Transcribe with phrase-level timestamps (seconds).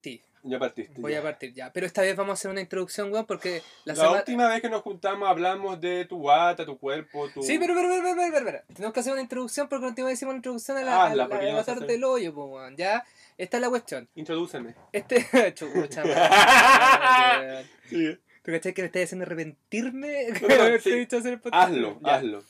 [0.00, 0.22] partí.
[0.42, 0.98] Ya partiste.
[0.98, 1.18] Voy ya.
[1.18, 1.70] a partir ya.
[1.70, 4.70] Pero esta vez vamos a hacer una introducción, weón, porque la, La, última vez que
[4.70, 7.42] nos juntamos hablamos de tu guata, tu cuerpo, tu...
[7.42, 8.58] Sí, pero, pero, pero, pero, pero.
[8.74, 10.92] Tenemos que hacer una introducción porque no te iba a decir una introducción a la,
[10.96, 11.88] a Hazla, la, porque a la tarde hacer.
[11.88, 12.74] del hoyo, pues, weón.
[12.76, 13.04] Ya,
[13.36, 14.08] esta es la cuestión.
[14.14, 14.74] Introdúceme.
[14.92, 15.26] Este.
[15.54, 16.02] Chucha.
[17.90, 18.16] Sí.
[18.42, 20.28] ¿Tú cachai que me estás haciendo arrepentirme?
[20.40, 20.90] No, sí.
[21.00, 21.68] dicho hacer el podcast?
[21.70, 22.14] Hazlo, Ya.
[22.14, 22.44] hazlo.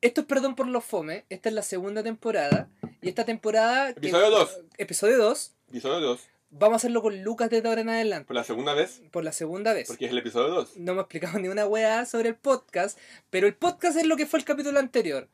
[0.00, 1.24] Esto es Perdón por los Fome.
[1.28, 2.68] Esta es la segunda temporada.
[3.02, 3.92] Y esta temporada.
[3.92, 4.60] que- Episodio dos.
[4.78, 5.54] Episodio 2.
[5.68, 6.28] Episodio 2.
[6.58, 8.26] Vamos a hacerlo con Lucas desde ahora en adelante.
[8.26, 9.86] Por la segunda vez, Por la segunda vez.
[9.88, 10.76] porque es el episodio 2.
[10.78, 12.98] No me explicado ni una weá sobre el podcast.
[13.30, 15.28] Pero el podcast es lo que fue el capítulo anterior.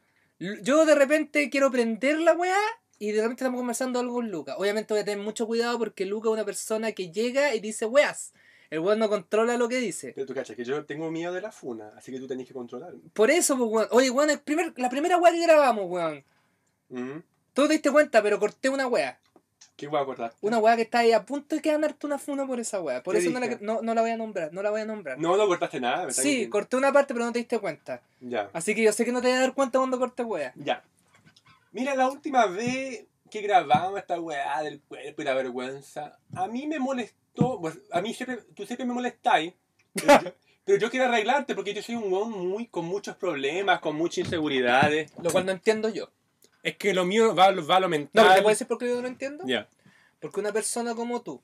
[0.63, 2.57] Yo de repente quiero prender la weá.
[2.99, 4.55] Y de repente estamos conversando algo con Lucas.
[4.59, 7.85] Obviamente voy a tener mucho cuidado porque Lucas es una persona que llega y dice
[7.87, 8.33] weas.
[8.71, 10.13] El weón no controla lo que dice.
[10.15, 12.55] Pero tú cachas que yo tengo miedo de la funa, así que tú tenés que
[12.55, 13.01] controlarme.
[13.13, 13.89] Por eso, pues, weón.
[13.91, 16.25] Oye, weón, el primer, la primera weá que grabamos, weón.
[16.91, 17.23] Ujú.
[17.53, 19.19] Tú te diste cuenta, pero corté una weá.
[19.83, 20.33] ¿Qué voy a acordar?
[20.43, 23.03] Una weá que está ahí a punto de ganarte una funa por esa weá.
[23.03, 24.85] Por ¿Qué eso no la, no, no la voy a nombrar, no la voy a
[24.85, 25.19] nombrar.
[25.19, 26.07] No, no cortaste nada.
[26.07, 26.51] ¿me sí, mintiendo?
[26.53, 28.01] corté una parte, pero no te diste cuenta.
[28.21, 28.49] Ya.
[28.53, 30.53] Así que yo sé que no te vas a dar cuenta cuando cortes weá.
[30.55, 30.85] Ya.
[31.73, 36.69] Mira, la última vez que grabamos esta weá del cuerpo y la vergüenza, a mí
[36.69, 39.53] me molestó, pues, a mí siempre, tú siempre me molestáis,
[39.95, 40.33] pero yo,
[40.65, 44.27] pero yo quiero arreglarte porque yo soy un weón muy, con muchos problemas, con muchas
[44.27, 45.11] inseguridades.
[45.21, 46.09] Lo cual no entiendo yo.
[46.63, 48.09] Es que lo mío va, va a lo No, mental.
[48.25, 49.45] pero ¿te puedes decir por qué yo no entiendo?
[49.47, 49.69] Ya.
[50.21, 51.43] Porque una persona como tú,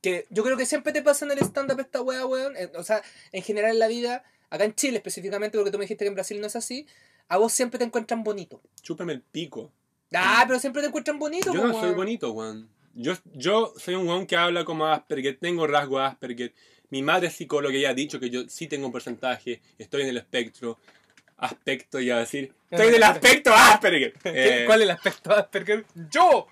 [0.00, 3.02] que yo creo que siempre te pasa en el stand-up esta weá, weón, o sea,
[3.32, 6.14] en general en la vida, acá en Chile específicamente, porque tú me dijiste que en
[6.14, 6.86] Brasil no es así,
[7.28, 8.60] a vos siempre te encuentran bonito.
[8.82, 9.72] Chúpame el pico.
[10.12, 11.96] Ah, pero siempre te encuentran bonito, Yo no soy weón.
[11.96, 12.68] bonito, weón.
[12.94, 16.54] Yo, yo soy un weón que habla como Asperger, tengo rasgo Asperger.
[16.90, 20.08] Mi madre es psicóloga y ha dicho que yo sí tengo un porcentaje, estoy en
[20.08, 20.78] el espectro.
[21.44, 24.12] Aspecto, y a decir, estoy en el aspecto Asperger.
[24.22, 25.84] ¿Qué- Eh, ¿Cuál es el aspecto Asperger?
[26.10, 26.46] ¡Yo!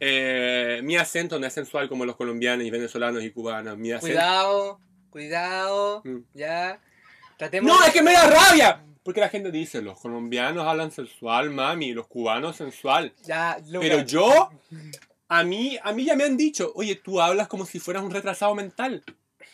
[0.00, 3.76] eh, mi acento no es sensual como los colombianos y venezolanos y cubanos.
[3.76, 4.06] Mi acento...
[4.14, 6.18] Cuidado, cuidado, Mm.
[6.34, 6.80] ya.
[7.36, 8.82] Tratemos No, es que me da rabia.
[9.02, 13.12] Porque la gente dice, los colombianos hablan sensual, mami, los cubanos sensual.
[13.24, 13.56] Ya.
[13.80, 14.50] Pero yo,
[15.28, 18.10] a mí, a mí ya me han dicho, oye, tú hablas como si fueras un
[18.10, 19.02] retrasado mental.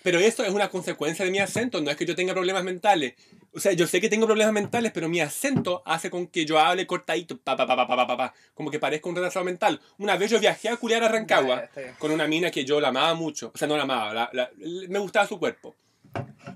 [0.02, 3.14] Pero eso es una consecuencia de mi acento, no es que yo tenga problemas mentales.
[3.56, 6.58] O sea, yo sé que tengo problemas mentales, pero mi acento hace con que yo
[6.58, 9.80] hable cortadito, pa, pa, pa, pa, pa, pa, como que parezca un retrasado mental.
[9.96, 12.88] Una vez yo viajé a culiar a Rancagua yeah, con una mina que yo la
[12.88, 13.50] amaba mucho.
[13.54, 14.50] O sea, no la amaba, la, la,
[14.88, 15.74] me gustaba su cuerpo.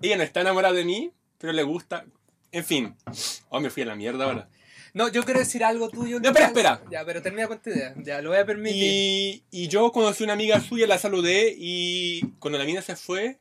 [0.02, 2.04] Ella no está enamorada de mí, pero le gusta.
[2.52, 2.94] En fin.
[3.48, 4.50] Oh, me fui a la mierda ahora.
[4.92, 6.20] No, yo quiero decir algo tuyo.
[6.20, 6.82] No, espera, espera.
[6.90, 7.94] Ya, pero termina con tu idea.
[7.96, 8.82] Ya, lo voy a permitir.
[8.82, 13.38] Y, y yo conocí una amiga suya, la saludé y cuando la mina se fue,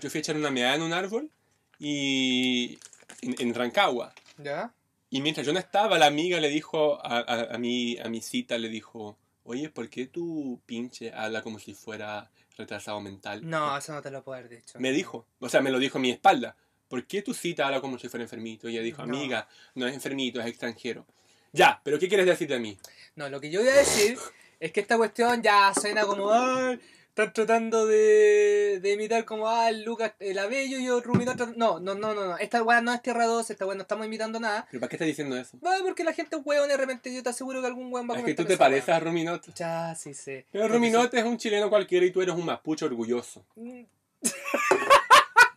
[0.00, 1.30] yo fui a echar una meada en un árbol
[1.78, 2.78] y
[3.22, 4.12] en, en Rancagua.
[4.36, 4.74] ¿Ya?
[5.08, 8.20] Y mientras yo no estaba, la amiga le dijo a, a, a mi, a mi
[8.20, 13.48] cita, le dijo, oye, ¿por qué tu pinche habla como si fuera retrasado mental?
[13.48, 14.78] No, eso no te lo puedo haber dicho.
[14.78, 16.56] Me dijo, o sea, me lo dijo a mi espalda.
[16.88, 18.68] ¿Por qué tu cita habla como si fuera enfermito?
[18.68, 19.16] Y ella dijo, No.
[19.16, 21.06] amiga, no es enfermito, es extranjero.
[21.52, 22.78] Ya, pero ¿qué quieres decir de mí?
[23.16, 24.18] No, lo que yo voy a decir
[24.60, 26.80] es que esta cuestión ya suena como, ay,
[27.14, 31.32] están tratando de, de imitar como, ah, el Lucas, el Abello y yo, Rumino.
[31.34, 32.38] trat- No, no, no, no, no.
[32.38, 34.66] Esta weá no es Tierra 2, esta weá no estamos imitando nada.
[34.70, 35.58] ¿Pero para qué estás diciendo eso?
[35.60, 38.08] No, porque la gente es weón y de repente yo te aseguro que algún weón
[38.08, 39.54] va a Es que tú te pareces a Ruminot.
[39.54, 40.42] Ya, sí, sí.
[40.50, 43.44] Pero Ruminote es un chileno cualquiera y tú eres un mapuche orgulloso.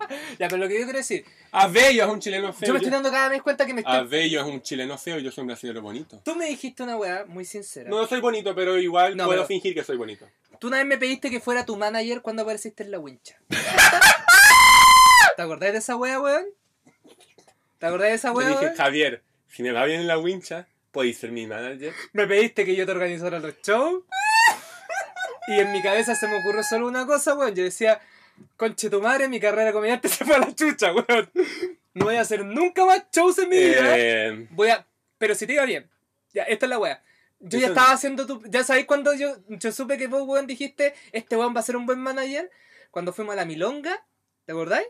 [0.40, 2.68] Ya, pero lo que yo quiero decir, Abello es un chileno feo.
[2.68, 3.96] yo me estoy dando cada vez cuenta que me estoy...
[3.96, 6.22] Abello es un chileno feo y yo soy un brasileño bonito.
[6.26, 7.90] Tú me dijiste una weá muy sincera.
[7.90, 10.28] No soy bonito, pero igual No, puedo pero- fingir que soy bonito.
[10.60, 13.38] Tú una vez me pediste que fuera tu manager cuando apareciste en la wincha.
[15.36, 16.46] ¿Te acordás de esa wea, weón?
[17.80, 18.76] ¿Te acordás de esa Le wea, dije, weón?
[18.78, 21.94] Javier, si me va bien en la wincha, podéis ser mi manager.
[22.14, 24.04] Me pediste que yo te organizara los shows.
[25.48, 27.54] Y en mi cabeza se me ocurrió solo una cosa, weón.
[27.54, 28.02] Yo decía,
[28.58, 31.30] conche tu madre, mi carrera comediante se fue a la chucha, weón.
[31.94, 33.98] No voy a hacer nunca más shows en mi vida.
[33.98, 34.86] Eh, Voy a.
[35.18, 35.90] Pero si te iba bien.
[36.34, 37.02] Ya, esta es la wea.
[37.40, 38.42] Yo ya estaba haciendo tu.
[38.50, 41.78] Ya sabéis cuando yo, yo supe que vos, weón, dijiste, este weón va a ser
[41.78, 42.50] un buen manager.
[42.92, 44.06] Cuando fuimos a la milonga,
[44.46, 44.88] ¿te acordáis?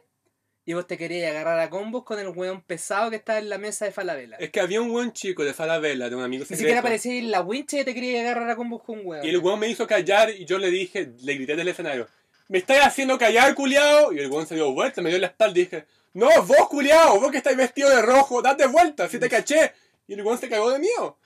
[0.67, 3.59] Y vos te querías agarrar a combos con el weón pesado que estaba en la
[3.59, 4.37] mesa de Falabella.
[4.37, 6.59] es que había un buen chico de Falabella, de un amigo Ni secreto.
[6.61, 9.23] siquiera parecía en la wincha y te querías agarrar a combos con un weón.
[9.25, 12.07] Y el weón me hizo callar y yo le dije, le grité del escenario,
[12.47, 14.13] ¿me estáis haciendo callar, culiao?
[14.13, 17.19] Y el weón se dio vuelta, me dio la espalda y dije, no, vos, culiao,
[17.19, 19.73] vos que estáis vestido de rojo, date vuelta, si te caché.
[20.07, 21.17] Y el weón se cagó de miedo.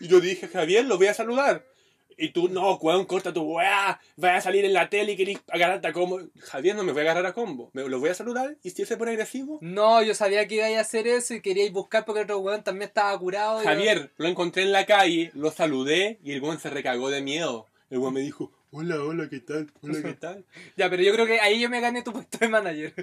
[0.00, 1.64] Y yo dije, Javier, lo voy a saludar.
[2.18, 5.38] Y tú, no, weón, corta tu weá, vaya a salir en la tele y querés
[5.48, 6.20] agarrarte a combo.
[6.40, 8.82] Javier, no me voy a agarrar a combo, me lo voy a saludar y si
[8.82, 9.58] él se pone agresivo.
[9.60, 12.62] No, yo sabía que ibais a hacer eso y queríais buscar porque el otro weón
[12.62, 13.60] también estaba curado.
[13.60, 17.66] Javier, lo encontré en la calle, lo saludé y el weón se recagó de miedo.
[17.90, 19.72] El weón me dijo, Hola, hola, ¿qué tal?
[19.80, 20.44] Hola, ¿qué tal?
[20.76, 22.94] Ya, pero yo creo que ahí yo me gané tu puesto de manager.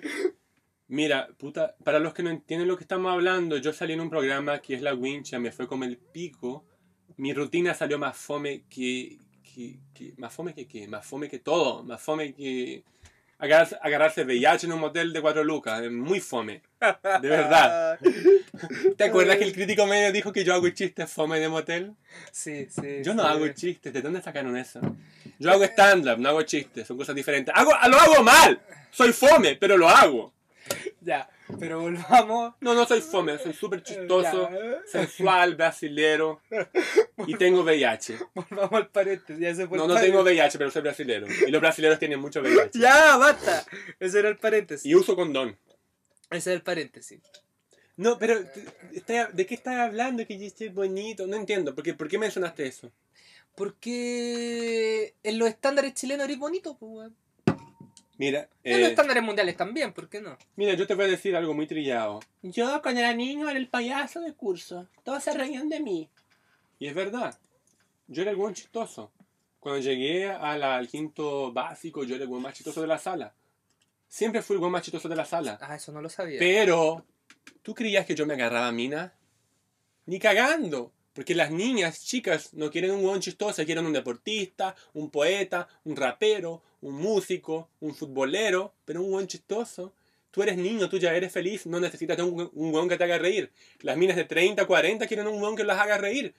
[0.87, 4.09] Mira, puta, para los que no entienden lo que estamos hablando, yo salí en un
[4.09, 6.65] programa que es La Wincha, me fue como el pico.
[7.17, 11.39] Mi rutina salió más fome que, que, que- más fome que qué, más fome que
[11.39, 12.83] todo, más fome que
[13.39, 16.61] agarrarse, agarrarse VIH en un motel de cuatro lucas, es muy fome,
[17.21, 17.99] de verdad.
[18.97, 21.93] ¿Te acuerdas que el crítico medio dijo que yo hago chistes fome de motel?
[22.31, 23.01] Sí, sí.
[23.03, 23.29] Yo no sí.
[23.29, 24.79] hago chistes, ¿de dónde sacaron eso?
[25.39, 27.53] Yo hago stand-up, no hago chistes, son cosas diferentes.
[27.55, 28.59] Hago, lo hago mal,
[28.91, 30.33] soy fome, pero lo hago.
[31.01, 31.29] Ya,
[31.59, 32.53] pero volvamos.
[32.61, 34.81] No, no soy fome, soy súper chistoso, Ya.
[34.85, 36.41] sensual, brasilero
[37.27, 38.17] y tengo VIH.
[38.33, 39.37] Volvamos al paréntesis.
[39.37, 40.21] Ya se fue No, no tengo.
[40.21, 41.27] VIH, pero soy brasilero.
[41.45, 42.79] Y los brasileros tienen mucho VIH.
[42.79, 43.65] Ya, basta.
[43.99, 44.85] Ese era el paréntesis.
[44.85, 45.57] Y uso condón.
[46.29, 47.19] Ese era el paréntesis.
[47.97, 50.25] No, pero ¿de qué estás hablando?
[50.25, 51.27] Que yo estoy bonito.
[51.27, 51.75] No entiendo.
[51.75, 52.91] ¿Por qué, ¿Por qué mencionaste eso?
[53.55, 57.15] Porque en los estándares chilenos eres bonito, pues, weón.
[58.17, 60.37] Mira, En los eh, estándares mundiales también, ¿por qué no?
[60.55, 62.19] mira, yo te voy a decir algo muy trillado.
[62.43, 64.87] Yo cuando era niño era el payaso de curso.
[65.03, 66.09] Todos se reían de mí.
[66.79, 67.37] Y es verdad.
[68.07, 69.11] Yo era el buen chistoso.
[69.59, 72.99] Cuando llegué a la- al quinto básico, yo era el buen más chistoso de la
[72.99, 73.33] sala.
[74.07, 75.57] Siempre fui el buen más chistoso de la sala.
[75.61, 76.37] Ah, eso no lo sabía.
[76.39, 77.05] Pero,
[77.63, 79.13] ¿tú creías que yo me agarraba a mina?
[80.05, 80.91] Ni cagando.
[81.13, 85.95] Porque las niñas, chicas, no quieren un hueón chistoso, quieren un deportista, un poeta, un
[85.95, 89.93] rapero, un músico, un futbolero, pero un hueón chistoso.
[90.31, 93.51] Tú eres niño, tú ya eres feliz, no necesitas un hueón que te haga reír.
[93.81, 96.33] Las minas de 30, 40 quieren un hueón que las haga reír.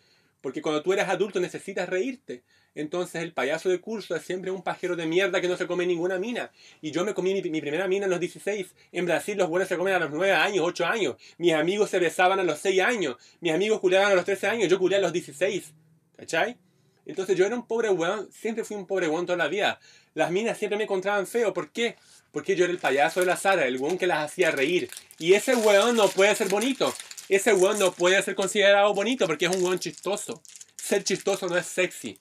[0.44, 2.42] Porque cuando tú eres adulto necesitas reírte.
[2.74, 5.86] Entonces el payaso de curso es siempre un pajero de mierda que no se come
[5.86, 6.52] ninguna mina.
[6.82, 8.74] Y yo me comí mi, mi primera mina a los 16.
[8.92, 11.16] En Brasil los buenos se comen a los 9 años, 8 años.
[11.38, 13.16] Mis amigos se besaban a los 6 años.
[13.40, 14.68] Mis amigos culeaban a los 13 años.
[14.68, 15.72] Yo culeé a los 16.
[16.18, 16.58] ¿Cachai?
[17.06, 18.30] Entonces yo era un pobre weón.
[18.32, 19.78] Siempre fui un pobre weón toda la vida.
[20.14, 21.52] Las minas siempre me encontraban feo.
[21.52, 21.96] ¿Por qué?
[22.32, 24.90] Porque yo era el payaso de la Sara, el weón que las hacía reír.
[25.18, 26.92] Y ese weón no puede ser bonito.
[27.28, 30.42] Ese weón no puede ser considerado bonito porque es un weón chistoso.
[30.76, 32.18] Ser chistoso no es sexy.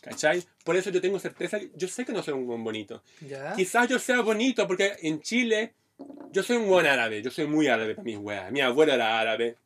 [0.00, 0.44] ¿Cachai?
[0.64, 3.02] Por eso yo tengo certeza, yo sé que no soy un weón bonito.
[3.20, 3.54] ¿Ya?
[3.54, 5.72] Quizás yo sea bonito porque en Chile
[6.30, 8.52] yo soy un buen árabe, yo soy muy árabe para mis weas.
[8.52, 9.56] Mi abuelo era árabe,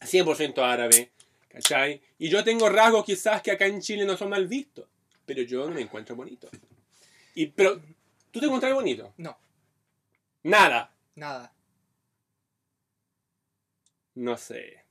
[0.00, 1.10] 100% árabe,
[1.52, 2.00] ¿cachai?
[2.18, 4.86] Y yo tengo rasgos quizás que acá en Chile no son mal vistos,
[5.26, 6.48] pero yo no me encuentro bonito.
[7.34, 7.80] Y, pero,
[8.30, 9.12] ¿tú te encuentras bonito?
[9.18, 9.38] No,
[10.44, 10.92] Nada.
[11.14, 11.52] nada.
[14.14, 14.84] No sé.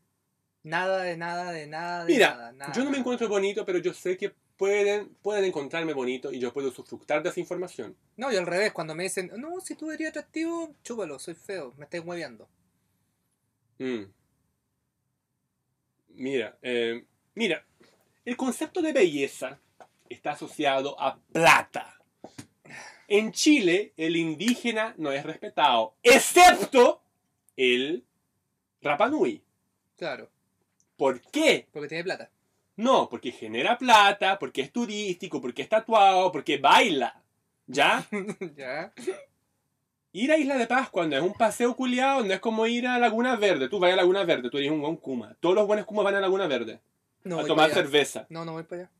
[0.63, 2.51] Nada de nada, de nada, de Mira, nada.
[2.53, 6.39] nada, yo no me encuentro bonito, pero yo sé que pueden, pueden encontrarme bonito y
[6.39, 7.95] yo puedo usufructar de esa información.
[8.17, 11.73] No, y al revés, cuando me dicen, no, si tú eres atractivo, chúpalo, soy feo,
[11.77, 12.47] me estáis hueveando.
[13.79, 14.03] Mm.
[16.15, 17.05] Mira, eh,
[17.35, 17.65] mira,
[18.25, 19.59] el concepto de belleza
[20.09, 21.97] está asociado a plata.
[23.07, 27.01] En Chile, el indígena no es respetado, excepto
[27.57, 28.05] el
[28.81, 29.43] Rapanui.
[29.97, 30.31] Claro,
[30.95, 31.67] ¿Por qué?
[31.71, 32.29] porque tiene plata.
[32.75, 37.21] No, porque genera plata, porque es turístico, porque es tatuado, porque baila.
[37.67, 38.07] ¿Ya?
[38.55, 38.93] ¿Ya?
[40.13, 42.99] Ir a Isla de Pascua no es un paseo culiado, no es como ir a
[42.99, 43.69] Laguna Verde.
[43.69, 45.35] Tú vas a Laguna Verde, tú eres un buen Kuma.
[45.39, 46.79] Todos los buenos Kumas van a Laguna Verde.
[47.23, 48.25] No a tomar cerveza.
[48.29, 48.91] No, no voy para allá.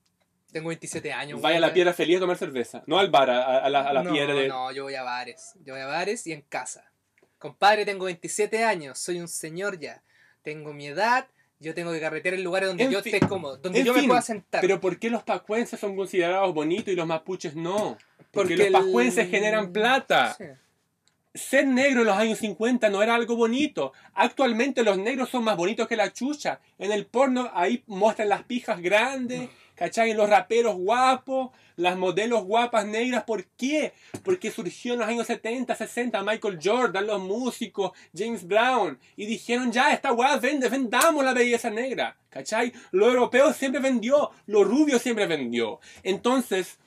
[0.52, 1.42] Tengo 27 años.
[1.42, 2.84] Vaya a la piedra feliz a tomar cerveza.
[2.86, 4.48] No al bar, a, a la, a la no, piedra de...
[4.48, 5.54] No, yo voy a bares.
[5.66, 6.92] Yo voy a bares y en casa.
[7.38, 10.04] Compadre, tengo 27 años, soy un señor ya.
[10.44, 11.28] Tengo mi edad,
[11.60, 14.10] yo tengo que carretear en lugares donde En yo esté cómodo, donde yo me fin,
[14.10, 14.62] pueda sentar.
[14.62, 17.98] Pero ¿por qué los pacuenses son considerados bonitos y los mapuches no?
[18.32, 20.36] Porque, Porque los el- pacuenses generan plata.
[20.38, 20.46] Sí.
[21.34, 23.94] Ser negro en los años 50 no era algo bonito.
[24.14, 26.60] Actualmente los negros son más bonitos que la chucha.
[26.78, 30.14] En el porno ahí muestran las pijas grandes, ¿cachai?
[30.14, 33.24] Los raperos guapos, las modelos guapas negras.
[33.24, 33.94] ¿Por qué?
[34.24, 39.00] Porque surgió en los años 70, 60 Michael Jordan, los músicos, James Brown.
[39.16, 42.18] Y dijeron, ya, esta weá vende, vendamos la belleza negra.
[42.30, 42.74] ¿Cachai?
[42.92, 45.80] Lo europeo siempre vendió, lo rubio siempre vendió.
[46.04, 46.78] Entonces,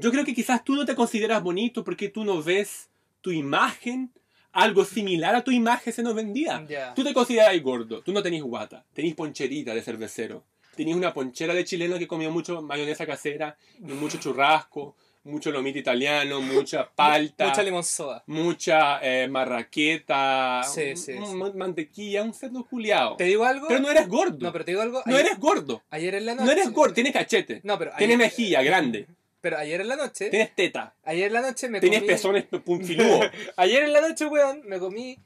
[0.00, 2.88] yo creo que quizás tú no te consideras bonito porque tú no ves
[3.20, 4.10] tu imagen,
[4.52, 6.64] algo similar a tu imagen se nos vendía.
[6.68, 6.94] Ya.
[6.94, 11.54] Tú te consideras gordo, tú no tenés guata, tenés poncherita de cervecero, tenés una ponchera
[11.54, 17.48] de chileno que comió mucho mayonesa casera y mucho churrasco, mucho lomito italiano, mucha palta,
[17.48, 18.24] Mucha limonzoa.
[18.26, 21.34] mucha eh, marraqueta, Sí, sí, sí.
[21.54, 23.16] mantequilla, un cerdo juliado.
[23.16, 23.68] ¿Te digo algo?
[23.68, 24.38] Pero no eres gordo.
[24.40, 25.02] No, pero te digo algo.
[25.06, 25.82] No ayer, eres gordo.
[25.90, 26.46] ayer en la noche.
[26.46, 27.60] No eres gordo, tienes cachete.
[27.64, 29.06] No, pero Tienes ayer, mejilla grande.
[29.40, 30.30] Pero ayer en la noche.
[30.30, 30.94] Tienes teta.
[31.04, 32.08] Ayer en la noche me Tienes comí.
[32.12, 33.26] pezones punfiludos.
[33.56, 35.18] Ayer en la noche, weón, me comí.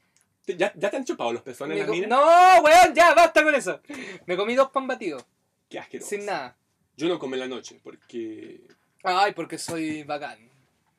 [0.47, 2.09] ¿Ya, ¿Ya te han chupado los pezones co- minas?
[2.11, 2.23] No,
[2.63, 3.81] weón, ya, basta con eso.
[4.27, 5.25] Me comí dos pan batidos,
[5.71, 6.11] Qué asqueroso.
[6.11, 6.57] sin nada.
[6.97, 8.61] Yo no como en la noche, porque
[9.03, 10.39] Ay, porque soy bacán.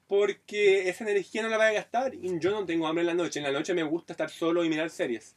[0.08, 3.14] porque esa energía no la voy a gastar y yo no tengo hambre en la
[3.14, 3.40] noche.
[3.40, 5.36] En la noche me gusta estar solo y mirar series.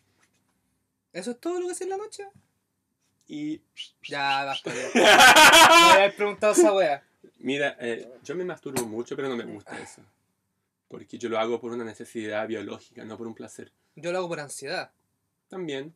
[1.13, 2.25] ¿Eso es todo lo que haces en la noche?
[3.27, 3.61] Y
[4.09, 4.73] Ya, basta.
[4.75, 4.89] Ya.
[4.95, 7.03] Me habías preguntado esa wea.
[7.39, 10.03] Mira, eh, yo me masturbo mucho, pero no me gusta eso.
[10.89, 13.71] Porque yo lo hago por una necesidad biológica, no por un placer.
[13.97, 14.91] Yo lo hago por ansiedad.
[15.49, 15.95] También.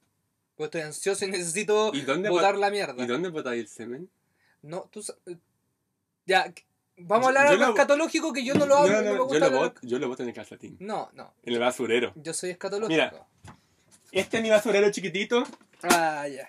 [0.56, 3.02] Porque estoy ansioso y necesito ¿Y dónde, botar bot- la mierda.
[3.02, 4.10] ¿Y dónde botáis el semen?
[4.62, 5.02] No, tú
[6.26, 6.52] Ya,
[6.98, 8.88] vamos a Yo- hablar yo algo lo- escatológico que yo no lo hago.
[8.88, 10.76] No, no no, me yo, gusta lo hablar- boto, yo lo boto en el calcetín.
[10.80, 11.34] No, no.
[11.42, 12.12] En el basurero.
[12.16, 12.90] Yo soy escatológico.
[12.92, 13.26] Mira.
[14.12, 15.42] Este es mi basurero chiquitito.
[15.82, 16.48] Ah, ya.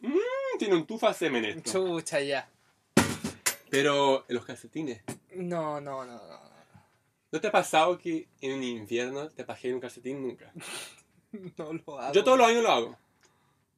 [0.00, 1.70] Mm, Tiene un tufa semen esto.
[1.70, 2.48] Chucha, ya.
[3.70, 5.02] Pero los calcetines.
[5.34, 6.40] No, no, no, no.
[7.30, 10.22] ¿No te ha pasado que en invierno te pajé en un calcetín?
[10.22, 10.52] Nunca.
[11.58, 12.14] No lo hago.
[12.14, 12.96] Yo todos los años lo hago.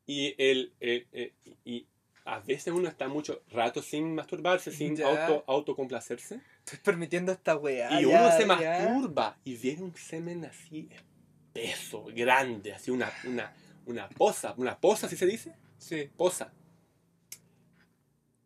[0.07, 1.33] Y, el, el- el-
[1.65, 1.85] y
[2.25, 5.27] a veces uno está mucho rato sin masturbarse, sin Ya.
[5.27, 6.41] auto, autocomplacerse.
[6.65, 8.01] Estoy permitiendo esta weá.
[8.01, 8.47] y ya, uno se ya.
[8.47, 13.53] masturba y viene un semen así espeso, grande, así una, una,
[13.87, 14.55] una poza.
[14.57, 15.53] ¿Una poza, si se dice?
[15.79, 16.09] Sí.
[16.17, 16.53] Poza.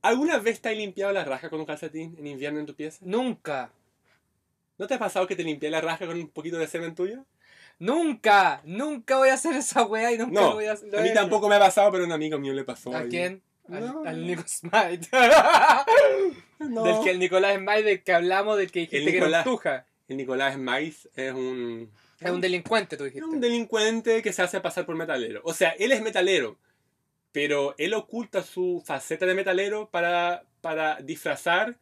[0.05, 2.99] ¿Alguna vez te has limpiado la raja con un calcetín en invierno en tu pieza?
[3.03, 3.71] Nunca.
[4.79, 7.25] ¿No te ha pasado que te limpié la raja con un poquito de semen tuyo?
[7.79, 8.61] Nunca.
[8.65, 10.97] Nunca voy a hacer esa weá y nunca No, lo voy a hacer.
[10.97, 12.95] a mí tampoco me ha pasado, pero a un amigo mío le pasó.
[12.95, 13.09] ¿A ahí.
[13.09, 13.43] quién?
[13.71, 14.03] Al, No.
[14.05, 15.09] al Nico Smite.
[16.61, 16.83] No.
[16.85, 19.31] Del que el Nicolás Smite del que hablamos, del que dijiste El que era un
[19.33, 19.45] Nicolás.
[19.45, 19.87] tuja.
[20.09, 23.29] El Nicolás Mais es un, Es un delincuente, tú es dijiste.
[23.29, 25.41] un delincuente que se hace pasar por metalero.
[25.45, 26.57] O sea, él es metalero,
[27.35, 31.77] pero él oculta su faceta de metalero para, para disfrazar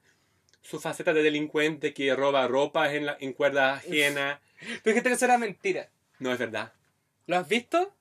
[0.63, 4.41] su faceta de delincuente que roba ropa en, la, en cuerdas ajenas.
[4.83, 5.91] Tú dijiste que eso era mentira.
[6.21, 6.73] No es verdad.
[7.27, 7.93] ¿Lo has visto?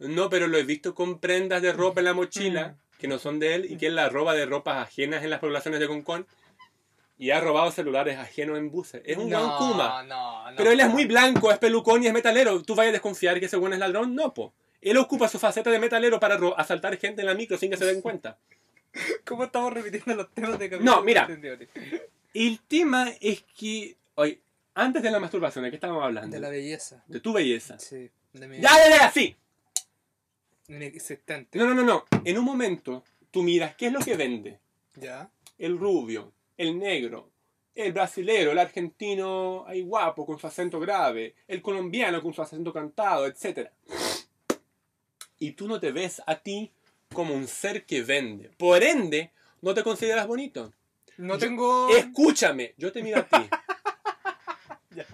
[0.00, 2.98] No, pero lo he visto con prendas de ropa en la mochila Mm.
[3.00, 5.38] que no son de él y que él la roba de ropas ajenas en las
[5.38, 6.26] poblaciones de Concón
[7.18, 9.00] y ha robado celulares ajenos en buses.
[9.04, 10.02] Es un gran Kuma.
[10.02, 10.56] No, no.
[10.56, 12.60] Pero él es muy blanco, es pelucón y es metalero.
[12.62, 14.14] ¿Tú vayas a desconfiar que ese buen es ladrón?
[14.16, 14.52] No, po.
[14.84, 17.86] Él ocupa su faceta de metalero para asaltar gente en la micro sin que se
[17.86, 18.38] den cuenta.
[19.24, 21.26] ¿Cómo estamos repitiendo los temas de No, mira.
[22.34, 24.40] El tema es que, oye,
[24.74, 26.34] antes de la masturbación, ¿de qué estábamos hablando?
[26.34, 27.02] De la belleza.
[27.06, 27.78] De tu belleza.
[27.78, 28.10] Sí.
[28.32, 29.10] De mi ¡Ya, ya, ya!
[29.10, 29.36] ¡Sí!
[30.68, 31.58] inexistente.
[31.58, 32.04] No, no, no, no.
[32.24, 34.58] En un momento, tú miras qué es lo que vende.
[34.96, 35.30] Ya.
[35.58, 37.30] El rubio, el negro,
[37.74, 42.72] el brasilero, el argentino ahí guapo con su acento grave, el colombiano con su acento
[42.72, 43.70] cantado, etc.
[45.44, 46.72] Y tú no te ves a ti
[47.12, 48.50] como un ser que vende.
[48.56, 50.72] Por ende, no te consideras bonito.
[51.18, 51.88] No Yo- tengo.
[51.94, 53.36] Escúchame, yo te miro a ti.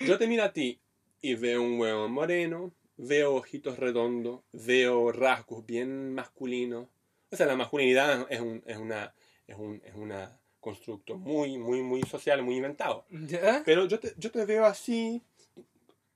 [0.00, 0.80] Yo te miro a ti
[1.20, 6.86] y veo un huevo moreno, veo ojitos redondos, veo rasgos bien masculinos.
[7.30, 9.12] O sea, la masculinidad es un, es una,
[9.46, 13.04] es un, es una constructo muy, muy, muy social, muy inventado.
[13.10, 13.62] ¿Ya?
[13.66, 15.20] Pero yo te, yo te veo así,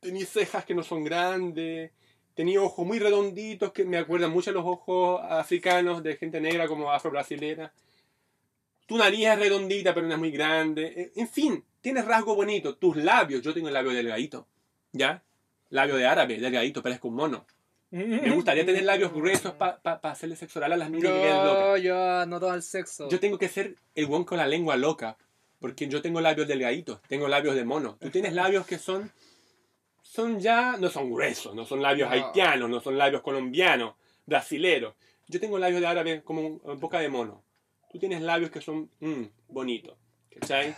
[0.00, 1.90] tenía cejas que no son grandes,
[2.34, 6.66] tenía ojos muy redonditos que me acuerdan mucho a los ojos africanos de gente negra
[6.66, 7.72] como afro-brasilera.
[8.86, 10.92] Tu nariz es redondita pero no es muy grande.
[10.96, 12.76] Eh, En fin, tienes rasgo bonito.
[12.76, 14.46] Tus labios, yo tengo el labio delgadito,
[14.92, 15.22] ¿ya?
[15.70, 17.46] Labio de árabe, delgadito, parezco un mono.
[17.90, 21.82] Me gustaría tener labios gruesos para hacerle sexo oral a las niñas que locas.
[21.82, 23.06] Yo, no todo el sexo.
[23.10, 25.18] Yo tengo que ser el buen con la lengua loca.
[25.60, 27.96] Porque yo tengo labios delgaditos, tengo labios de mono.
[28.00, 29.12] Tú tienes labios que son.
[30.12, 30.76] Son ya.
[30.78, 32.14] No son gruesos, no son labios No.
[32.14, 33.94] haitianos, no son labios colombianos,
[34.26, 34.94] brasileros.
[35.26, 37.42] Yo tengo labios de árabe como boca de mono.
[37.90, 38.90] Tú tienes labios que son.
[39.00, 39.96] Mmm, bonitos.
[40.38, 40.76] ¿Cachai?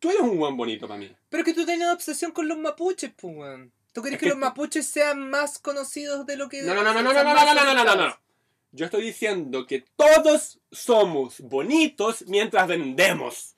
[0.00, 1.14] Tú eres un buen bonito para mí.
[1.28, 3.72] Pero que tú una obsesión con los mapuches, pues, weón.
[3.92, 6.62] ¿Tú crees Es que, que- los mapuches sean más conocidos de lo que.
[6.62, 8.16] No, no, no, no, no, no, no, no, no, no, no, no?
[8.72, 13.54] Yo estoy diciendo que todos somos bonitos mientras vendemos.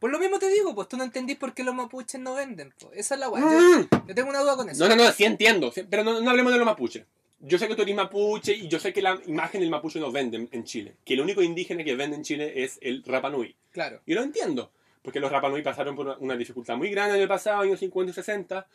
[0.00, 2.72] Pues lo mismo te digo, pues tú no entendís por qué los mapuches no venden,
[2.80, 2.96] pues.
[2.96, 3.44] Esa es la weá.
[3.44, 3.88] Mm.
[3.92, 4.82] Yo, yo tengo una duda con eso.
[4.88, 5.70] No, no, no, sí entiendo.
[5.70, 7.04] sí, pero no, no hablemos de los mapuches.
[7.42, 10.10] Yo sé que tú eres mapuche y yo sé que la imagen del mapuche no
[10.10, 10.96] vende en- Chile.
[11.04, 13.54] Que el único indígena que vende en Chile es el Rapanui.
[13.70, 14.00] Claro.
[14.04, 14.72] Y lo entiendo.
[15.02, 18.14] Porque los Rapanui pasaron por una, dificultad muy grande en el pasado, años 50 y
[18.14, 18.66] 60.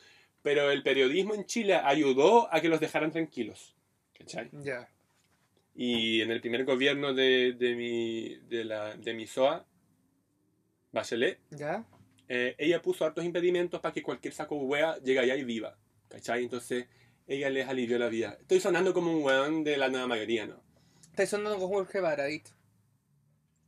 [0.42, 3.76] Pero el periodismo en Chile ayudó a que los dejaran tranquilos.
[4.18, 4.50] ¿Cachai?
[4.64, 4.90] Ya.
[5.76, 9.66] Y en el primer gobierno de, de, mi, de, la, de mi SOA,
[10.96, 11.86] Bachelet, ¿Ya?
[12.30, 15.78] eh, ella puso hartos impedimentos para que cualquier saco hueá llegue allá y viva.
[16.08, 16.44] ¿Cachai?
[16.44, 16.88] Entonces
[17.28, 18.38] ella les alivió la vida.
[18.40, 20.64] Estoy sonando como un weón de la nueva mayoría, ¿no?
[21.10, 22.52] Estáis sonando con Jorge Baradito.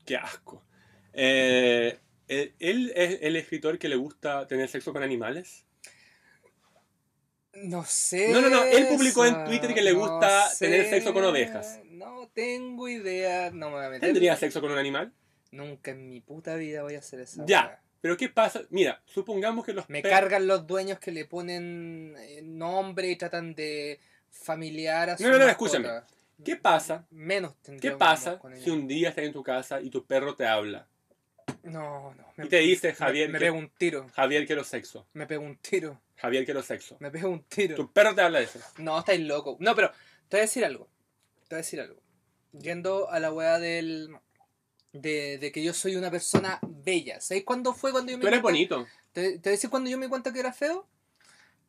[0.05, 0.63] Qué asco.
[1.11, 5.65] Eh, eh, ¿Él es el escritor que le gusta tener sexo con animales?
[7.53, 8.29] No sé.
[8.31, 11.79] No, no, no, él publicó en Twitter que le gusta tener sexo con ovejas.
[11.85, 13.49] No tengo idea.
[13.51, 14.07] No me voy a meter.
[14.07, 15.11] ¿Tendrías sexo con un animal?
[15.51, 17.81] Nunca en mi puta vida voy a hacer esa Ya.
[18.01, 18.61] Pero ¿qué pasa?
[18.69, 23.55] Mira, supongamos que los Me cargan los dueños que le ponen eh, nombre y tratan
[23.55, 23.99] de
[24.29, 25.71] familiar a su No, no, no, mascota.
[25.77, 26.01] escúchame.
[26.45, 27.07] ¿Qué pasa?
[27.09, 30.45] Menos ¿Qué pasa con si un día estás en tu casa y tu perro te
[30.45, 30.87] habla?
[31.63, 32.43] No, no.
[32.45, 34.07] Y te dice, me- Javier, Me, que- pego un tiro.
[34.13, 35.07] Javier, quiero sexo.
[35.13, 35.99] Me pego un tiro.
[36.17, 36.97] Javier, quiero sexo.
[36.99, 37.75] Me pego un tiro.
[37.75, 38.59] Tu perro te habla de eso.
[38.77, 39.57] No, estáis loco.
[39.59, 39.89] No, pero
[40.29, 40.87] te voy a decir algo.
[41.47, 41.99] Te voy a decir algo.
[42.51, 44.15] Yendo a la weá del.
[44.93, 47.19] De, de que yo soy una persona bella.
[47.21, 48.87] ¿Sabéis cuándo fue cuando yo me Tú eres bonito.
[49.11, 50.87] ¿Te, te decir cuando yo me di cuenta que era feo?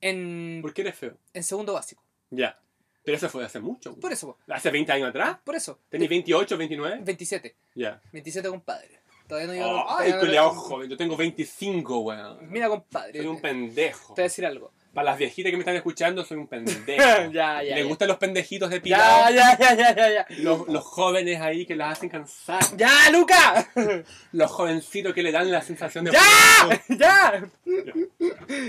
[0.01, 1.17] En, ¿Por qué eres feo?
[1.35, 2.03] en segundo básico.
[2.31, 2.59] Ya.
[3.05, 3.95] Pero eso fue hace mucho.
[3.97, 4.39] Por eso.
[4.49, 5.39] ¿Hace 20 años atrás?
[5.45, 5.81] por eso.
[5.89, 6.99] ¿Tenías 28, 29?
[7.03, 7.57] 27.
[7.75, 8.01] Ya.
[8.13, 9.01] 27 compadre.
[9.27, 9.67] Todavía no llego.
[9.83, 10.89] Oh, ay, no- culiao joven.
[10.91, 12.51] Yo tengo 25, weón.
[12.51, 13.19] Mira, compadre.
[13.19, 14.15] Soy un Te pendejo.
[14.15, 14.73] voy a decir algo.
[14.99, 16.83] Para las viejitas que me están escuchando, soy un pendejo.
[17.33, 17.63] ya, ya.
[17.63, 17.85] ¿Le ya.
[17.85, 19.33] gustan los pendejitos de Ya, pilado?
[19.33, 20.27] ya, ya, ya, ya, ya.
[20.39, 22.59] Los, los jóvenes ahí que las hacen cansar.
[22.77, 23.71] ¡Ya, Luca!
[24.33, 26.11] Los jovencitos que le dan la sensación de...
[26.11, 26.83] ¡Ya!
[26.89, 27.49] ¡Ya!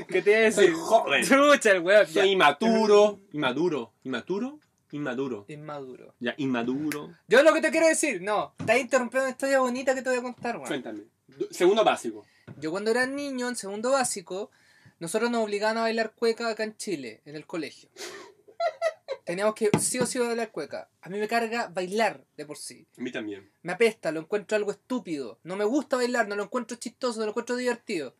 [0.07, 0.65] ¿Qué te decir?
[0.65, 1.23] Soy joven.
[1.25, 2.05] Chucha, el weón.
[2.05, 2.21] ya.
[2.21, 3.21] Soy inmaturo.
[3.33, 3.93] Inmaduro.
[4.03, 4.59] ¿Inmaturo?
[4.91, 5.45] Inmaduro.
[5.47, 6.13] Inmaduro.
[6.19, 7.09] Ya, inmaduro.
[7.27, 10.19] Yo lo que te quiero decir, no, estás interrumpiendo una historia bonita que te voy
[10.19, 10.67] a contar, weón.
[10.67, 11.05] Cuéntame.
[11.49, 12.23] Segundo básico.
[12.59, 14.51] Yo cuando era niño, en segundo básico,
[14.99, 17.89] nosotros nos obligaban a bailar cueca acá en Chile, en el colegio.
[19.25, 20.89] Teníamos que sí o sí bailar cueca.
[21.01, 22.85] A mí me carga bailar de por sí.
[22.97, 23.49] A mí también.
[23.61, 25.39] Me apesta, lo encuentro algo estúpido.
[25.43, 28.15] No me gusta bailar, no lo encuentro chistoso, no lo encuentro divertido.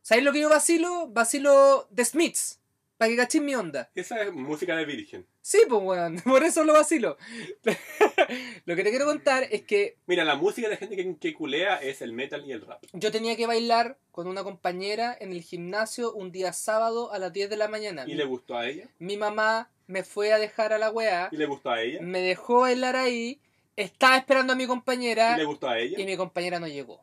[0.00, 1.08] ¿Sabéis lo que yo vacilo?
[1.08, 2.58] Vacilo The Smiths.
[2.96, 3.90] Para que cachis mi onda.
[3.94, 5.26] Esa es música de virgen.
[5.44, 7.16] Sí, pues weón, por eso lo vacilo.
[8.64, 11.76] lo que te quiero contar es que Mira, la música de gente que, que culea
[11.82, 12.82] es el metal y el rap.
[12.92, 17.32] yo tenía que bailar con una compañera en el gimnasio un día sábado a las
[17.32, 18.04] 10 de la mañana.
[18.06, 18.88] ¿Y le gustó a ella?
[18.98, 21.98] Mi mamá me fue a dejar a la weá, ¿Y le gustó a ella?
[22.02, 23.40] me dejó bailar ahí,
[23.76, 25.98] estaba esperando a mi ¿Y compañera le gustó a ella?
[26.00, 27.02] y mi compañera no llegó.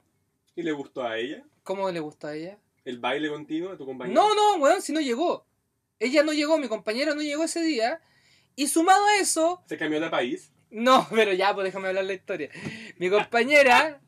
[0.56, 1.44] ¿Y le gustó a ella?
[1.64, 2.58] ¿Cómo le gustó a ella?
[2.86, 4.20] ¿El baile contigo de tu compañero?
[4.20, 5.46] No, no, weón, si no llegó.
[6.00, 8.00] Ella no llegó, mi compañera no llegó ese día.
[8.60, 10.52] Y sumado a eso, ¿Se cambió de país?
[10.70, 12.50] no, pero ya, pues déjame hablar la historia.
[12.98, 14.02] Mi compañera,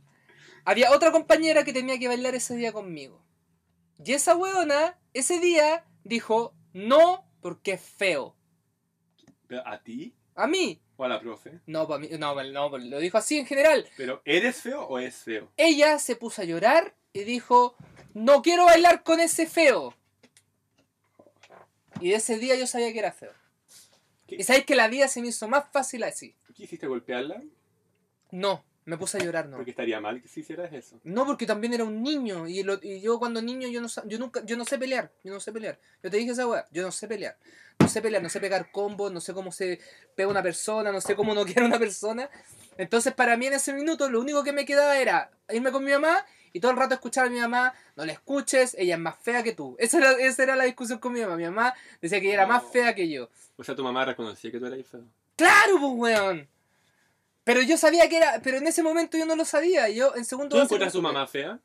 [0.66, 3.26] había otra compañera que tenía que bailar ese día conmigo.
[4.04, 8.36] Y esa weona, ese día, dijo, no, porque es feo.
[9.48, 10.18] ¿Pero ¿A ti?
[10.36, 10.82] A mí.
[10.98, 11.62] ¿O a la profe?
[11.66, 13.88] No, para mí, no, no, lo dijo así en general.
[13.96, 15.50] ¿Pero eres feo o es feo?
[15.56, 17.78] Ella se puso a llorar y dijo,
[18.14, 19.96] no quiero bailar con ese feo.
[22.02, 23.32] Y de ese día yo sabía que era feo.
[24.36, 24.41] ¿Qué?
[24.41, 26.36] Y sabéis que la vida se me hizo más fácil así.
[26.54, 27.41] ¿Quisiste golpearla?
[28.32, 29.58] No, me puse a llorar, no.
[29.58, 31.00] Porque estaría mal que si hicieras eso.
[31.04, 32.48] No, porque también era un niño.
[32.48, 35.12] Y, lo- y yo cuando niño yo no yo nunca, yo no sé pelear.
[35.24, 35.78] Yo no sé pelear.
[36.02, 37.38] Yo te dije esa weá, yo no sé pelear.
[37.80, 39.80] No sé pelear, no sé pegar combos, no sé cómo se
[40.15, 42.30] pega una persona, no sé cómo no quiere una persona.
[42.78, 45.91] Entonces para mí en ese minuto lo único que me quedaba era irme con mi
[45.91, 49.16] mamá y todo el rato escuchar a mi mamá, no la escuches, ella es más
[49.20, 49.76] fea que tú.
[49.80, 51.36] Esa era, esa era la discusión con mi mamá.
[51.38, 52.70] Mi mamá decía que ella era más No.
[52.70, 53.30] fea que yo.
[53.58, 55.04] O sea, tu mamá reconocía que tú eras feo.
[55.36, 56.48] ¡Claro, pues weón!
[57.44, 59.90] Pero yo sabía que era, pero en ese momento yo no lo sabía.
[59.90, 61.60] Yo en segundo ¿Tú encuentras a tu mamá fea?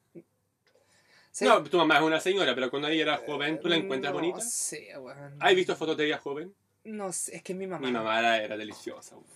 [1.33, 1.45] Sí.
[1.45, 4.19] No, tu mamá es una señora, pero cuando ella era joven, ¿tú la encuentras no
[4.21, 4.41] bonita?
[4.41, 5.37] sé, weón.
[5.39, 6.55] ¿Has visto fotos de ella joven?
[6.85, 7.87] No sé, es que mi mamá.
[7.87, 9.17] Mi mamá era, era deliciosa.
[9.17, 9.27] güey.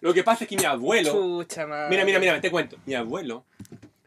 [0.00, 1.10] Lo que pasa es que mi abuelo...
[1.12, 1.88] Chucha, madre.
[1.90, 2.76] Mira, mira, mira, te cuento.
[2.86, 3.44] Mi abuelo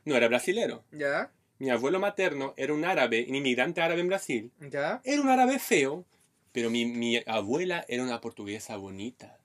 [0.06, 0.84] no era brasilero.
[0.92, 1.32] ¿Ya?
[1.60, 4.52] Mi abuelo materno era un árabe, un inmigrante árabe en Brasil.
[4.60, 5.02] ¿Ya?
[5.04, 6.06] Era un árabe feo,
[6.52, 9.38] pero mi, mi abuela era una portuguesa bonita.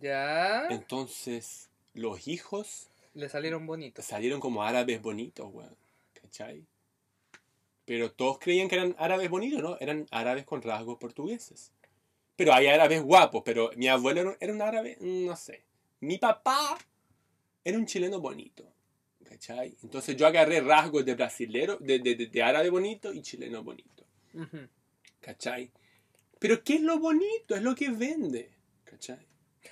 [0.00, 0.66] ¿Ya?
[0.70, 4.04] Entonces, los hijos Le salieron bonitos.
[4.04, 5.76] salieron como árabes bonitos, weón.
[6.22, 6.64] ¿Cachai?
[7.84, 9.76] Pero todos creían que eran árabes bonitos, ¿no?
[9.78, 11.70] Eran árabes con rasgos portugueses.
[12.36, 15.62] Pero hay árabes guapos, pero mi abuelo era un- árabe, no sé.
[16.00, 16.78] Mi papá
[17.64, 18.64] era un chileno bonito.
[19.34, 19.76] ¿Cachai?
[19.82, 24.06] Entonces yo agarré rasgos de brasilero, de, de, de- de árabe bonito y chileno bonito.
[25.20, 25.72] ¿Cachai?
[26.38, 27.56] Pero ¿qué es lo bonito?
[27.56, 28.50] Es lo que vende.
[28.84, 29.18] ¿Cachai?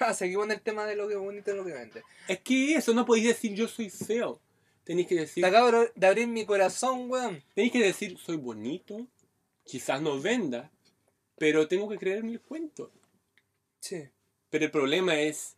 [0.01, 2.03] Ah, seguimos en el tema de lo que es bonito y lo que vende.
[2.27, 4.41] Es que eso, no podéis decir yo soy feo.
[4.83, 5.43] Tenéis que decir...
[5.45, 7.41] Te acabo de abrir mi corazón, weón.
[7.55, 9.07] Tenéis que decir, soy bonito,
[9.65, 10.73] quizás no venda,
[11.39, 12.91] pero tengo que creerme el cuento.
[13.79, 14.09] Sí.
[14.51, 15.57] Pero el problema es,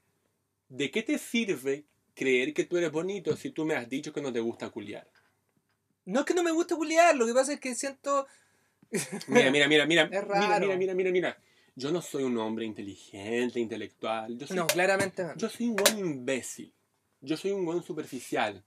[0.69, 4.23] ¿de qué te sirve creer que tú eres bonito si tú me has dicho que
[4.23, 5.09] no te gusta culiar?
[6.07, 8.27] No es que no me guste culiar, lo que pasa es que siento.
[9.29, 10.67] Mira, mira, mira, mira, Es mira, raro.
[10.67, 11.39] mira, mira, mira, mira.
[11.77, 14.39] Yo no soy un hombre inteligente, intelectual.
[14.39, 15.35] Yo soy, No, claramente no.
[15.37, 16.73] yo soy un buen imbécil.
[17.21, 18.63] Yo soy un buen superficial.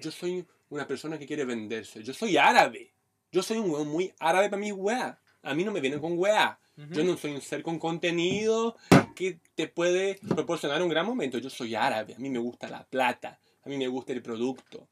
[0.00, 2.02] Yo soy una persona que quiere venderse.
[2.02, 2.92] Yo soy árabe.
[3.30, 5.18] Yo soy un weón muy árabe para mi weá.
[5.46, 6.58] A mí no me vienen con weá.
[6.90, 8.76] Yo no soy un ser con contenido
[9.14, 11.38] que te puede proporcionar un gran momento.
[11.38, 14.86] Yo soy árabe, a mí me gusta la plata, a mí me gusta el producto.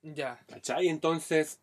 [0.00, 0.40] Ya.
[0.46, 0.88] ¿Cachai?
[0.88, 1.60] Entonces,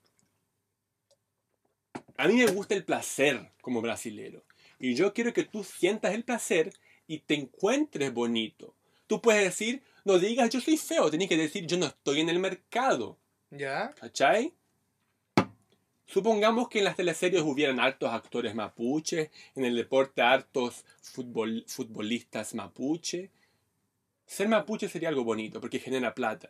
[2.18, 4.44] a mí me gusta el placer como brasilero.
[4.78, 6.72] Y yo quiero que tú sientas el placer
[7.08, 8.76] y te encuentres bonito.
[9.08, 12.30] Tú puedes decir, no digas yo soy feo, tienes que decir yo no estoy en
[12.30, 13.18] el mercado.
[13.50, 13.90] Ya.
[14.00, 14.54] ¿Cachai?
[16.12, 22.56] Supongamos que en las teleseries hubieran hartos actores mapuches, en el deporte hartos futbol- futbolistas
[22.56, 23.30] mapuche.
[24.26, 26.50] Ser mapuche sería algo bonito porque genera plata.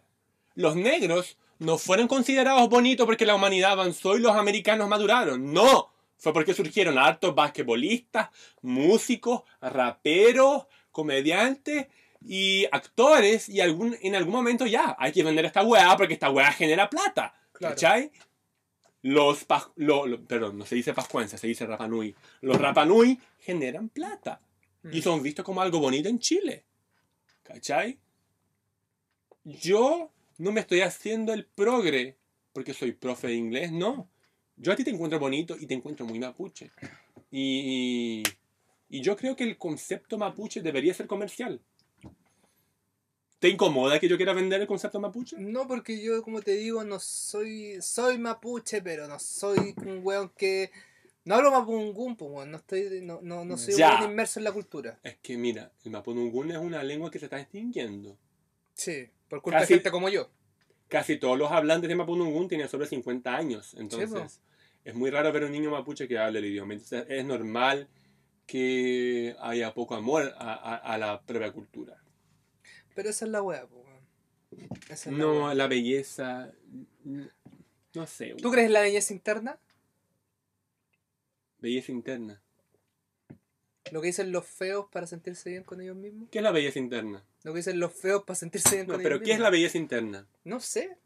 [0.55, 5.53] Los negros no fueron considerados bonitos porque la humanidad avanzó y los americanos maduraron.
[5.53, 8.29] No, fue porque surgieron hartos basquetbolistas,
[8.61, 11.87] músicos, raperos, comediantes
[12.25, 16.29] y actores y algún, en algún momento ya, hay que vender esta weá porque esta
[16.29, 17.33] weá genera plata.
[17.51, 17.75] Claro.
[17.75, 18.11] ¿Cachai?
[19.01, 19.45] Los,
[19.77, 22.13] lo- lo- perdón, no se dice pascuenses, se dice rapanui.
[22.41, 24.41] Los rapanui generan plata
[24.91, 25.01] y Mm.
[25.01, 26.65] son vistos como algo bonito en Chile.
[27.43, 27.97] ¿Cachai?
[29.43, 32.17] Yo no me estoy haciendo el progre
[32.53, 34.09] porque soy profe de inglés, no.
[34.57, 36.71] Yo a ti te encuentro bonito y te encuentro muy mapuche.
[37.31, 38.23] Y,
[38.89, 41.61] y yo creo que el concepto mapuche debería ser comercial.
[43.39, 45.37] ¿Te incomoda que yo quiera vender el concepto mapuche?
[45.39, 47.81] No, porque yo, como te digo, no soy.
[47.81, 50.71] Soy mapuche, pero no soy un weón que.
[51.23, 52.51] No hablo mapungún, pues, weón.
[52.51, 53.91] No, estoy, no, no, no soy Ya.
[53.91, 54.99] un weón inmerso en la cultura.
[55.03, 58.17] Es que mira, el mapunungún es una lengua que se está extinguiendo.
[58.73, 60.29] Sí, por culpa Casi- de gente como yo.
[60.89, 63.73] Casi todos los hablantes de mapunungún tienen sobre 50 años.
[63.77, 64.41] Entonces,
[64.83, 66.73] es muy raro ver un niño mapuche que hable el idioma.
[66.73, 67.87] Entonces, es normal
[68.47, 71.95] que haya poco amor a, a- a la propia cultura.
[72.99, 73.65] Pero esa es la weá,
[74.89, 76.51] es No, la belleza.
[77.93, 78.35] No sé.
[78.41, 79.57] ¿Tú crees en la belleza interna?
[81.59, 82.41] Belleza interna.
[83.93, 86.27] Lo que dicen los feos para sentirse bien con ellos mismos.
[86.29, 87.23] ¿Qué es la belleza interna?
[87.43, 89.43] Lo que dicen los feos para sentirse bien No, con pero ellos ¿qué es mismos.
[89.45, 90.27] la belleza interna?
[90.43, 90.97] No sé.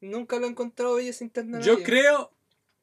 [0.00, 1.58] Nunca lo he encontrado belleza interna.
[1.58, 2.32] en Yo creo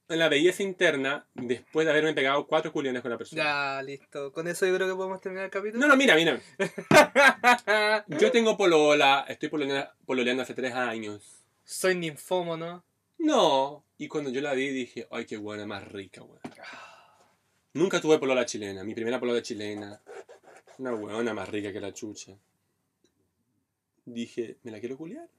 [0.10, 3.44] en la belleza interna después de haberme pegado cuatro culiones con la persona.
[3.44, 4.32] Ya, listo.
[4.32, 5.80] Con eso yo creo que podemos terminar el capítulo.
[5.80, 6.42] No, no, mira, mira.
[8.20, 11.46] Yo tengo polola, estoy pololeando, pololeando hace tres años.
[11.64, 12.84] Soy ninfómono.
[13.20, 13.84] No.
[13.98, 16.40] Y cuando yo la vi dije, ay, qué buena, más rica, weón.
[17.74, 18.84] Nunca tuve polola chilena.
[18.84, 20.02] Mi primera polola chilena.
[20.80, 22.36] Una weona más rica que la chucha.
[24.06, 25.30] Dije, ¿me la quiero culiar?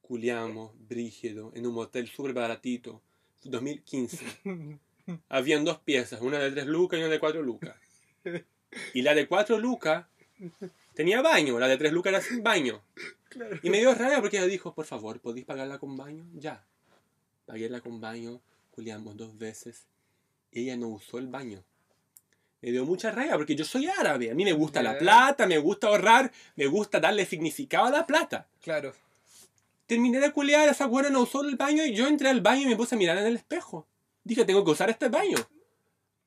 [0.00, 3.02] Culiamos, brígido, en un motel súper baratito.
[3.44, 4.26] 2015.
[5.28, 7.76] Habían dos piezas, una de tres lucas y una de cuatro lucas.
[8.94, 10.06] Y la de cuatro lucas
[10.94, 12.80] tenía baño, la de tres lucas era sin baño.
[13.64, 16.24] Y me dio rabia porque ella dijo, por favor, ¿podéis pagarla con baño?
[16.34, 16.64] Ya.
[17.46, 19.86] Paguéla con baño, culiamos dos veces.
[20.52, 21.64] Y ella no usó el baño.
[22.62, 24.30] Me dio mucha rabia porque yo soy árabe.
[24.30, 28.06] A mí me gusta la plata, me gusta ahorrar, me gusta darle significado a la
[28.06, 28.46] plata.
[28.62, 28.92] Claro.
[29.90, 32.66] Terminé de culiar, esa buena no usó el baño y yo entré al baño y
[32.66, 33.88] me puse a mirar en el espejo.
[34.22, 35.36] Dije, tengo que usar este baño.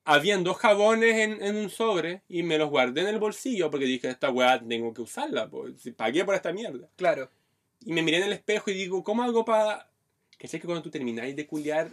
[0.04, 3.86] Habían dos jabones en, en un sobre y me los guardé en el bolsillo porque
[3.86, 6.90] dije, esta weá tengo que usarla, pues, pagué por esta mierda.
[6.96, 7.30] Claro.
[7.86, 9.88] Y me miré en el espejo y digo, ¿cómo hago para...?
[10.36, 11.90] Que sé que cuando tú termináis de culiar,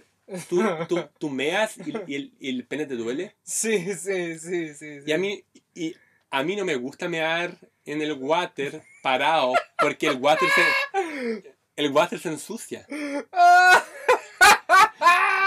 [0.49, 3.33] tú, tú, tú meas y, y el, y el pene te duele.
[3.43, 4.75] Sí, sí, sí, sí.
[4.75, 4.99] sí.
[5.07, 5.41] Y a mí,
[5.73, 5.95] y
[6.31, 11.91] a mí no me gusta mear en el water parado porque el water se, el
[11.91, 12.85] water se ensucia.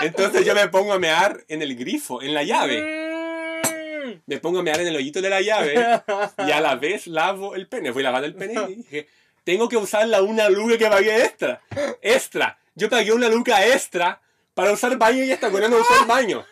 [0.03, 2.83] Entonces yo me pongo a mear en el grifo, en la llave.
[2.83, 4.21] Mm.
[4.27, 6.03] Me pongo a mear en el hoyito de la llave
[6.47, 7.93] y a la vez lavo el pene.
[7.93, 9.09] Fui lavando el pene y dije,
[9.45, 11.63] tengo que usar la una luca que pagué extra.
[12.03, 12.59] Extra.
[12.75, 14.21] Yo pagué una luca extra
[14.53, 16.45] para usar baño y esta buena no el baño.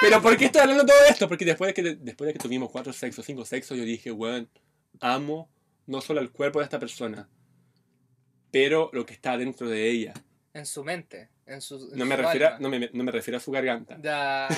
[0.00, 1.28] Pero ¿por qué estoy hablando de todo esto?
[1.28, 4.48] Porque después de que, después de que tuvimos cuatro sexos, cinco sexos, yo dije, weón,
[5.00, 5.48] amo
[5.86, 7.28] no solo el cuerpo de esta persona,
[8.54, 10.14] pero lo que está dentro de ella.
[10.52, 11.28] En su mente.
[11.44, 12.58] En su, en No me, su refiero, alma.
[12.60, 13.98] no, me, no me refiero a su garganta.
[14.02, 14.48] Ya.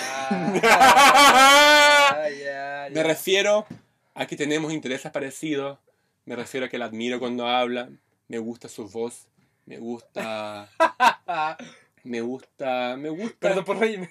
[0.63, 3.67] Ya, ya, Me refiero
[4.15, 5.79] a que tenemos intereses parecidos.
[6.27, 7.89] Me refiero a que la admiro cuando habla.
[8.29, 9.29] Me gusta su voz.
[9.65, 10.69] Me gusta.
[12.05, 12.97] Me gusta.
[12.99, 13.37] Me gusta.
[13.41, 14.09] Perdón por reírme.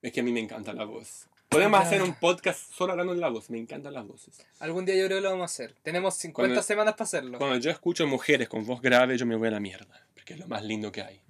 [0.00, 1.26] Es que a mí me encanta la voz.
[1.56, 3.50] Podemos hacer un podcast solo hablando de la voz.
[3.50, 4.44] Me encantan las voces.
[4.60, 5.74] Algún día yo creo que lo vamos a hacer.
[5.82, 7.38] Tenemos 50 Cuando- semanas para hacerlo.
[7.38, 10.06] Cuando yo escucho mujeres con voz grave, yo me voy a la mierda.
[10.14, 11.20] Porque es lo más lindo que hay.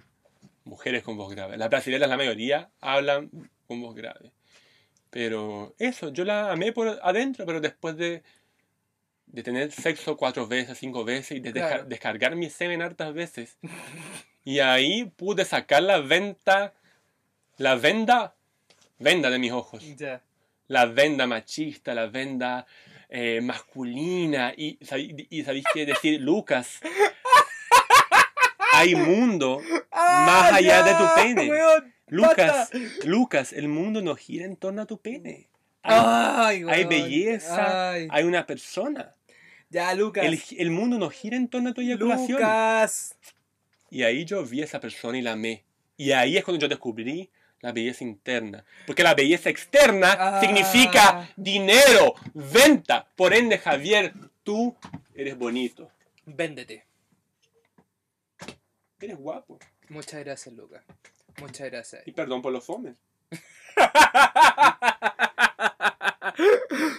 [0.63, 1.57] Mujeres con voz grave.
[1.57, 3.29] Las brasileñas, la mayoría, hablan
[3.67, 4.31] con voz grave.
[5.09, 8.21] Pero eso, yo la amé por adentro, pero después de,
[9.27, 11.85] de tener sexo cuatro veces, cinco veces y de Claro.
[11.85, 13.57] descargar mi semen hartas veces.
[14.43, 16.73] Y ahí pude sacar la venta
[17.57, 18.33] La venda,
[18.99, 19.83] venda de mis ojos.
[19.97, 20.21] Ya.
[20.67, 22.65] La venda machista, la venda
[23.09, 24.53] eh, masculina.
[24.55, 24.77] Y,
[25.29, 26.79] y sabéis qué decir, Lucas.
[28.73, 31.43] Hay mundo más allá de tu pene.
[31.43, 31.93] Ah, weón.
[32.07, 32.69] Lucas.
[33.05, 35.49] Lucas, el mundo no gira en torno a tu pene.
[35.83, 36.89] Hay, Ay, hay weón.
[36.89, 38.07] belleza, Ay.
[38.11, 39.15] hay una persona.
[39.69, 40.25] Ya, Lucas.
[40.25, 42.39] El, el mundo no gira en torno a tu eyaculación.
[42.39, 43.15] Lucas.
[43.89, 45.63] Y ahí yo vi a esa persona y la amé.
[45.95, 47.29] Y ahí es cuando yo descubrí
[47.61, 48.63] la belleza interna.
[48.85, 50.39] Porque la belleza externa Ah.
[50.41, 53.07] significa dinero, venta.
[53.15, 54.75] Por ende, Javier, tú
[55.15, 55.89] eres bonito.
[56.25, 56.85] Véndete.
[58.99, 59.59] Eres guapo.
[59.89, 60.83] Muchas gracias, Lucas.
[61.39, 62.07] Muchas gracias.
[62.07, 62.95] Y perdón por los fomes.